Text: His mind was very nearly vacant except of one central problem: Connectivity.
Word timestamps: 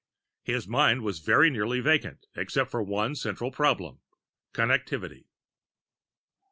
His 0.41 0.67
mind 0.67 1.03
was 1.03 1.19
very 1.19 1.51
nearly 1.51 1.79
vacant 1.79 2.25
except 2.35 2.73
of 2.73 2.87
one 2.87 3.13
central 3.13 3.51
problem: 3.51 3.99
Connectivity. 4.51 5.25